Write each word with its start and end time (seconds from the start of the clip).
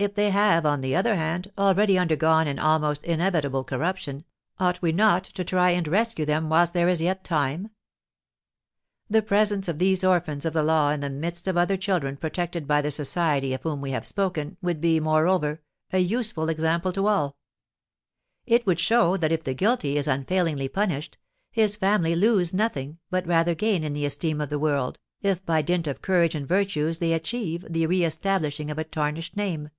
If 0.00 0.14
they 0.14 0.30
have, 0.30 0.64
on 0.64 0.80
the 0.80 0.94
other 0.94 1.16
hand, 1.16 1.50
already 1.58 1.98
undergone 1.98 2.46
an 2.46 2.60
almost 2.60 3.02
inevitable 3.02 3.64
corruption, 3.64 4.24
ought 4.60 4.80
we 4.80 4.92
not 4.92 5.24
to 5.24 5.42
try 5.44 5.70
and 5.70 5.88
rescue 5.88 6.24
them 6.24 6.48
whilst 6.48 6.72
there 6.72 6.88
is 6.88 7.00
yet 7.00 7.24
time? 7.24 7.70
The 9.10 9.22
presence 9.22 9.66
of 9.66 9.78
these 9.78 10.04
orphans 10.04 10.44
of 10.44 10.52
the 10.52 10.62
law 10.62 10.90
in 10.90 11.00
the 11.00 11.10
midst 11.10 11.48
of 11.48 11.56
other 11.56 11.76
children 11.76 12.16
protected 12.16 12.64
by 12.68 12.80
the 12.80 12.92
society 12.92 13.52
of 13.52 13.64
whom 13.64 13.80
we 13.80 13.90
have 13.90 14.06
spoken, 14.06 14.56
would 14.62 14.80
be, 14.80 15.00
moreover, 15.00 15.62
a 15.92 15.98
useful 15.98 16.48
example 16.48 16.92
to 16.92 17.08
all. 17.08 17.36
It 18.46 18.64
would 18.68 18.78
show 18.78 19.16
that 19.16 19.32
if 19.32 19.42
the 19.42 19.52
guilty 19.52 19.96
is 19.98 20.06
unfailingly 20.06 20.68
punished, 20.68 21.18
his 21.50 21.74
family 21.74 22.14
lose 22.14 22.54
nothing, 22.54 22.98
but 23.10 23.26
rather 23.26 23.56
gain 23.56 23.82
in 23.82 23.94
the 23.94 24.06
esteem 24.06 24.40
of 24.40 24.48
the 24.48 24.60
world, 24.60 25.00
if 25.22 25.44
by 25.44 25.60
dint 25.60 25.88
of 25.88 26.02
courage 26.02 26.36
and 26.36 26.46
virtues 26.46 26.98
they 26.98 27.12
achieve 27.12 27.66
the 27.68 27.88
reëstablishing 27.88 28.70
of 28.70 28.78
a 28.78 28.84
tarnished 28.84 29.36
name. 29.36 29.70